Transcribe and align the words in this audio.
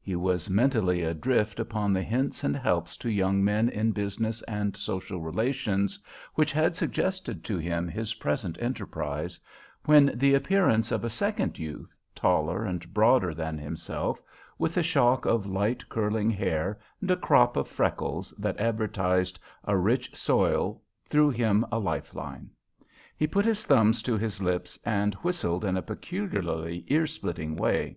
He 0.00 0.14
was 0.14 0.48
mentally 0.48 1.02
adrift 1.02 1.58
upon 1.58 1.92
the 1.92 2.04
Hints 2.04 2.44
and 2.44 2.54
Helps 2.56 2.96
to 2.98 3.10
Young 3.10 3.42
Men 3.42 3.68
in 3.68 3.90
Business 3.90 4.40
and 4.42 4.76
Social 4.76 5.20
Relations, 5.20 5.98
which 6.36 6.52
had 6.52 6.76
suggested 6.76 7.42
to 7.46 7.58
him 7.58 7.88
his 7.88 8.14
present 8.14 8.56
enterprise, 8.60 9.40
when 9.86 10.12
the 10.14 10.32
appearance 10.34 10.92
of 10.92 11.02
a 11.02 11.10
second 11.10 11.58
youth, 11.58 11.92
taller 12.14 12.62
and 12.62 12.94
broader 12.94 13.34
than 13.34 13.58
himself, 13.58 14.22
with 14.60 14.76
a 14.76 14.82
shock 14.84 15.24
of 15.26 15.44
light 15.44 15.88
curling 15.88 16.30
hair 16.30 16.78
and 17.00 17.10
a 17.10 17.16
crop 17.16 17.56
of 17.56 17.66
freckles 17.66 18.30
that 18.38 18.60
advertised 18.60 19.40
a 19.64 19.76
rich 19.76 20.14
soil 20.14 20.80
threw 21.08 21.30
him 21.30 21.66
a 21.72 21.80
lifeline. 21.80 22.48
He 23.16 23.26
put 23.26 23.44
his 23.44 23.66
thumbs 23.66 24.02
to 24.02 24.16
his 24.16 24.40
lips 24.40 24.78
and 24.86 25.14
whistled 25.14 25.64
in 25.64 25.76
a 25.76 25.82
peculiarly 25.82 26.84
ear 26.86 27.08
splitting 27.08 27.56
way. 27.56 27.96